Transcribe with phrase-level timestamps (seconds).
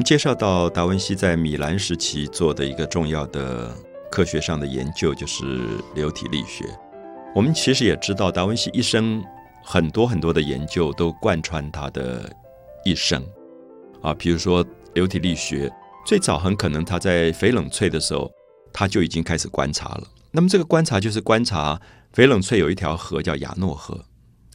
[0.00, 3.70] 们介绍到达文西在米兰时期做的一个重要的
[4.10, 5.44] 科学上的研究，就是
[5.94, 6.64] 流体力学。
[7.34, 9.22] 我们其实也知道，达文西一生
[9.62, 12.34] 很多很多的研究都贯穿他的
[12.82, 13.22] 一生
[14.00, 14.64] 啊，比如说
[14.94, 15.70] 流体力学，
[16.06, 18.30] 最早很可能他在翡冷翠的时候，
[18.72, 20.04] 他就已经开始观察了。
[20.30, 21.78] 那么这个观察就是观察
[22.14, 24.02] 翡冷翠有一条河叫亚诺河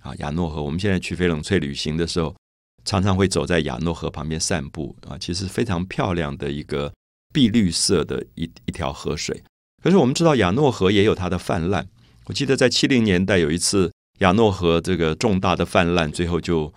[0.01, 0.63] 啊，亚诺河。
[0.63, 2.35] 我们现在去翡冷翠旅行的时候，
[2.85, 6.93] 常常会走在亚诺河旁边散步啊，其实非常漂亮的一个
[7.33, 9.43] 碧绿色的一一条河水。
[9.83, 11.87] 可是我们知道亚诺河也有它的泛滥。
[12.27, 16.73] 我记得在七零年代有一次亚诺河这个重大的泛滥，最后就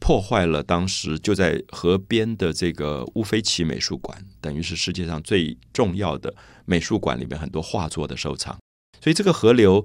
[0.00, 8.58] 破坏了当时就在河边的这个乌菲齐美术馆，等于是世界上最重要的美术馆里面很多画作的收藏。
[9.00, 9.84] 所以这个河流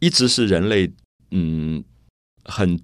[0.00, 0.92] 一直是人类
[1.30, 1.84] 嗯
[2.44, 2.80] 很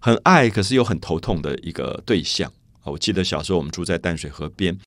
[0.00, 2.50] 很爱，可是又很头痛的一个对象
[2.82, 2.86] 啊。
[2.86, 4.78] 我记得小时候我们住在淡水河边，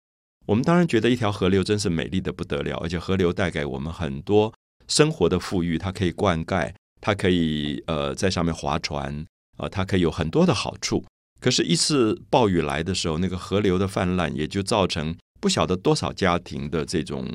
[0.48, 4.54] 我们当然觉得一条河流真是美丽的不得了，而且河流带给我们很多。
[4.88, 11.06] 生活的富裕，它可以灌溉，它可以呃在上面划船啊，它可以有很多的好处。
[11.40, 17.30] 可是，一次暴雨来的时候，那个河流的泛滥，也就造成不晓得多少家庭的这种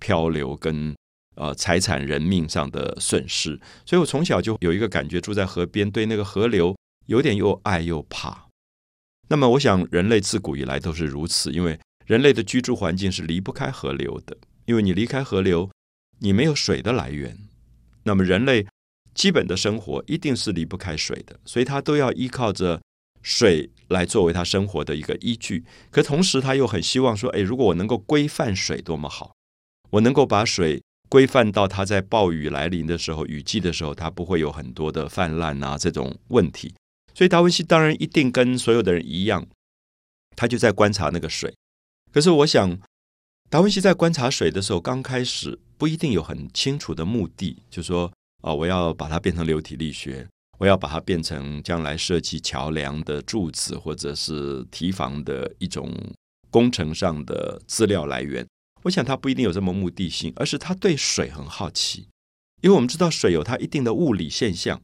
[0.00, 0.94] 漂流跟
[1.36, 3.60] 呃财产人命上的损失。
[3.84, 6.76] 所以我从小就有一个感觉，住在河边，对那个河流
[7.10, 8.46] 有点又爱又怕。
[9.28, 15.68] 那么，我想人类自古以来都是如此，因为人类的居住环境是离不开河流的，因为你离开河流。
[16.20, 17.36] 你没有水的来源，
[18.04, 18.64] 那么人类
[19.14, 22.80] 基本的生活一定是离不开水的，所以他都要依靠着
[23.22, 25.64] 水来作为他生活的一个依据。
[25.90, 29.32] 可同时，他又很希望说：“哎，如果我能够规范水，多么好！
[29.90, 36.74] 我能够把水规范到它在暴雨来临的时候、雨季的时候，它不会有很多的泛滥啊这种问题。”
[37.20, 39.46] 所以达文西当然一定跟所有的人一样，
[40.34, 41.54] 他就在观察那个水。
[42.10, 42.80] 可是我想。
[43.50, 48.10] 达文西在观察水的时候，刚开始不一定有很清楚的目的，就说
[48.42, 50.26] 啊，我要把它变成流体力学，
[50.58, 55.92] 我要把它变成将来设计桥梁的柱子或者是堤防的一种
[56.48, 58.46] 工程上的资料来源。
[58.84, 62.08] 我想他不一定有这么目的性，而是他对水很好奇，
[62.62, 64.80] 因为我们知道水有它一定的物理现象，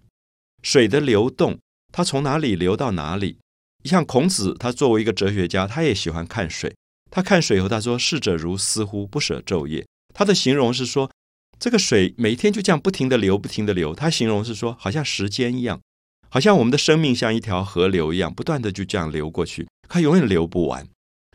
[0.62, 1.60] 水的流动，
[1.96, 3.38] 它从哪里流到哪里。
[3.82, 6.76] 像孔子，他作为一个哲学家，他也喜欢看水。
[7.10, 11.10] 他看水以后，他说：“逝者如斯乎，不舍昼夜。”他的形容是说，
[11.58, 13.94] 这个水每天就这样不停的流，不停的流。
[13.94, 15.80] 他形容是说，好像时间一样，
[16.28, 20.86] 好像我们的生命像一条河流一样，不断的就这样流过去，它永远流不完。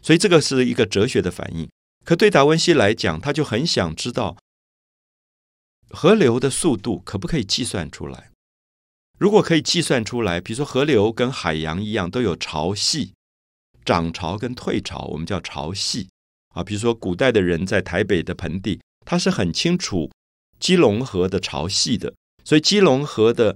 [0.04, 1.68] 所以这个是一个哲学的反应。
[2.06, 4.38] 可对达文西来讲，他就很想知道
[5.90, 8.30] 河流的速度可不可以计算出来？
[9.22, 13.12] 如果可以计算出来，比如说河流跟海洋一样都有潮汐。
[13.86, 16.08] 涨潮跟退潮，我们叫潮汐
[16.56, 16.64] 啊。
[16.64, 20.10] 比如说，古代的人在台北的盆地，他是很清楚
[20.60, 23.56] 基隆河的潮汐的，所以基隆河的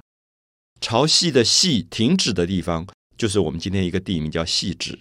[0.80, 2.86] 潮汐的汐停止的地方，
[3.18, 5.00] 就是我们今天一个地名叫汐止。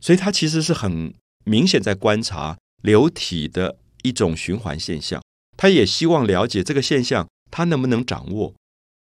[0.00, 1.12] 所以，他其实是很
[1.44, 5.22] 明显在观察流体的一种循环现象。
[5.58, 8.54] 他也希望了解这个现象，他能不能掌握？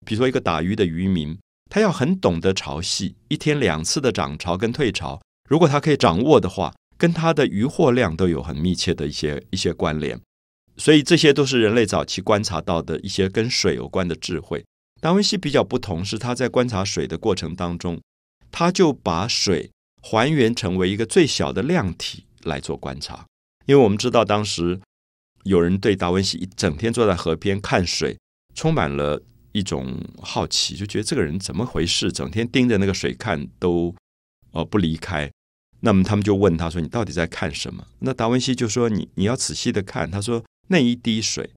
[0.03, 1.37] 比如说，一个打鱼的渔民。
[1.67, 5.19] 他要很懂得潮汐，一天两次的涨潮跟退潮，
[5.49, 10.21] 如果他可以掌握的话，跟他的渔获量都有很密切的一些一些关联。
[10.77, 14.63] 所以这些都是人类早期观察到的一些跟水有关的智慧。
[15.01, 17.99] 达文西比较不同，是他在观察水的过程当中，
[18.51, 19.71] 他就把水
[20.03, 23.25] 还原成为一个最小的量体来做观察。
[23.65, 24.79] 因为我们知道，当时
[25.45, 28.15] 有人对达文西一整天坐在河边看水，
[28.53, 29.23] 充满了。
[29.55, 33.95] 一种好奇，就觉得这个人怎么回事，整天盯着那个水看都
[34.51, 35.31] 哦不离开。
[35.79, 41.51] 那么他们就问他说：“你到底在看什么？”那达文西就说：“你你要仔细的看。”他说：“那一滴水。”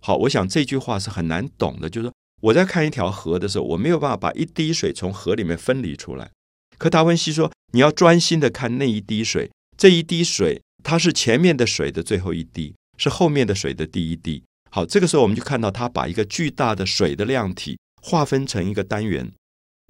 [0.00, 6.30] 好，我想这句话是很难懂的，就是说我在看一条河的时候，我没有办法把一滴水从河里面分离出来。
[6.76, 19.32] 可达文西说：“你要专心的看那一滴水，这一滴水它是前面的水的最后一滴，是后面的水的第一滴。”好，这个时候我们就看到他把一个巨大的水的量体划分成一个单元。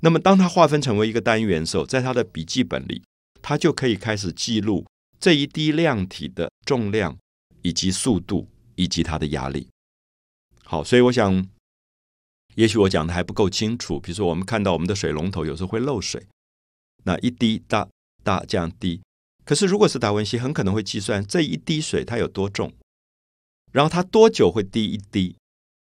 [0.02, 3.02] 那么，当它划分成为一个单元的时候，在他的笔记本里，
[3.42, 4.86] 他就可以开始记录
[5.20, 7.18] 这一滴量体的重量
[7.60, 9.68] 以及速度以及它的压力。
[10.64, 11.46] 好，所以我想，
[12.54, 14.00] 也许我讲的还不够清楚。
[14.00, 16.26] 比如说，我们看到我们的水龙头有时候会漏水，
[17.04, 17.86] 那一滴大
[18.24, 19.02] 大这样滴。
[19.44, 22.72] 可是，如果是达文西，很可能会计算这一滴水它有多重。
[23.72, 25.36] 然后它多久会滴一滴？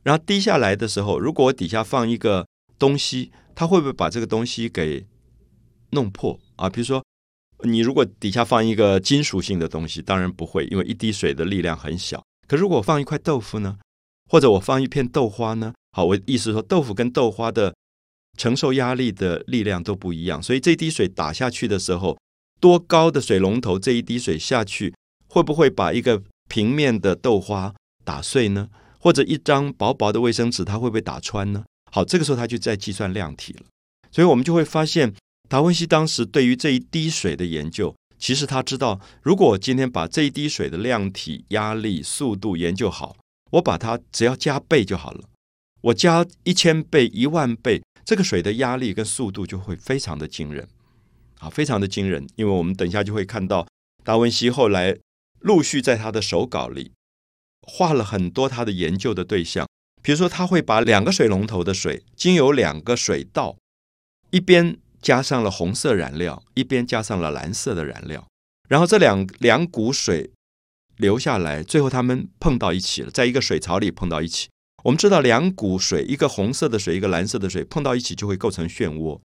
[0.03, 2.47] 然后滴下来的时候，如果我底下放一个
[2.79, 5.07] 东西，它会不会把这个东西给
[5.91, 6.69] 弄破啊？
[6.71, 7.05] 比如说，
[7.65, 12.25] 你如果底下放一个金属性的东西，当然不会，因为一滴水的力量很小。
[12.49, 13.79] 可如果放一块豆腐呢，
[14.31, 15.75] 或者我放一片豆花呢？
[15.93, 17.75] 好，我意思说，豆腐跟豆花的
[18.39, 22.17] 承受压力的力量都不一样，所以这滴水打下去的时候，
[22.59, 24.95] 多高的水龙头，这一滴水下去，
[25.29, 27.75] 会不会把一个平面的豆花
[28.05, 28.69] 打碎呢？
[28.99, 31.65] 或者一张薄薄的卫生纸，它会不会打穿呢？
[31.91, 33.63] 好，这个时候他就在计算量体了。
[34.11, 35.15] 所以我们就会发现，
[35.49, 37.95] 达文西当时对于这一滴水的研究。
[38.19, 43.17] 其实他知道，如果我今天把这一滴水的量体、压力、速度研究好，
[43.53, 45.25] 我把它只要加倍就好了。
[45.81, 50.69] 我加一千倍、一万倍，这个水的压力跟速度就会非常的惊人，
[51.39, 52.29] 啊，非常的惊人。
[52.37, 53.67] 因为我们等一下就会看到，
[54.05, 54.95] 达文西后来
[55.41, 56.93] 陆续在他的手稿里
[57.63, 59.67] 画了很多他的研究的对象，
[60.01, 63.57] 比如说他会把两个水龙头的水经由两个水道，
[64.31, 64.79] 一边。
[65.03, 68.29] 加上了红色染料，一边加上了蓝色的染料，
[68.69, 70.31] 然后这两两股水
[70.99, 74.51] 流下来，最后它们碰到一起了，在一个水槽里碰到一起。
[74.85, 79.19] 我们知道，两股水，一个红色的水，一个蓝色的水，碰到一起就会构成漩涡。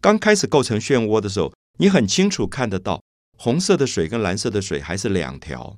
[0.00, 3.00] 刚开始构成漩涡的时候，你很清楚看得到，
[3.36, 5.76] 红色的水跟蓝色的水还是两条。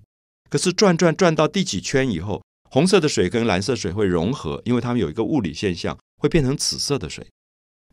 [0.48, 7.26] 可是转转转到第几圈以后，红色的水跟蓝色水会融合，因为它们有一个物理现象，会变成紫色的水。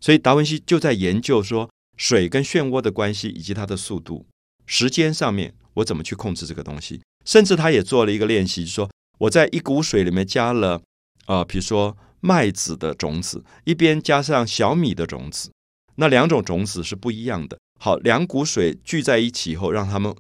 [0.02, 4.26] 所以达文西就在研究说水跟漩涡的关系，以及它的速度、
[4.66, 7.02] 时间上面，我怎么去控制这个东西？
[7.26, 10.82] 甚至他也做了一个练习，说我在一股水里面加了
[11.26, 15.50] 啊，比如说麦子的种子，一边加上小米的种子，
[15.96, 17.58] 那两种种子是不一样的。
[17.80, 20.16] 好，两股水聚在一起以后，让它们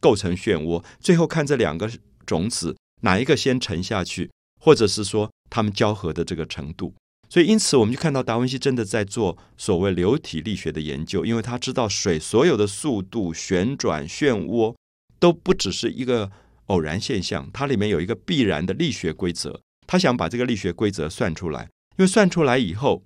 [0.00, 1.90] 构成漩涡，最后看这两个
[2.26, 4.30] 种子哪一个先沉下去，
[4.60, 6.94] 或者是说它们交合的这个程度。
[7.30, 14.74] 所以，因此，我们就看到达文西真的在做所谓流体力学的研究，因为他知道水所有的速度、旋转、漩涡
[15.18, 16.30] 都不只是一个
[16.66, 19.60] 偶然现象，它里面有一个必然的力学规则。
[19.86, 21.62] 他想把这个力学规则算出来，
[21.96, 23.02] 因为算出来以后，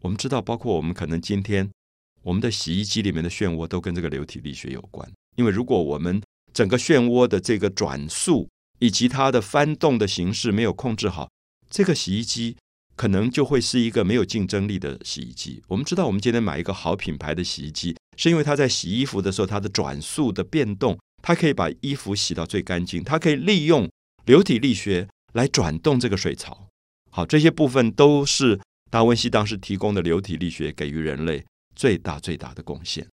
[0.00, 1.70] 我们知道，包括我们可能今天
[2.22, 5.08] 我们的洗衣机里面的漩涡都跟这个流体力学有关。
[5.36, 6.22] 因为如果我们
[6.52, 8.48] 整个漩涡的这个转速
[8.78, 11.28] 以及它的翻动的形式没有控制好，
[11.70, 12.56] 这个洗衣机。
[12.94, 15.62] 可能就会是一个没有竞争力的洗衣机。
[15.66, 23.90] 我们知道，我们今天买一个好品牌的洗衣机，是因为它在洗衣服的时候，它的转速的变动，它可以把衣服洗到最干净，它可以利用
[24.26, 26.68] 流体力学来转动这个水槽。
[27.10, 28.60] 好，这些部分都是
[28.90, 31.42] 达文西当时提供的流体力学给予人类
[31.74, 33.12] 最大最大的贡献。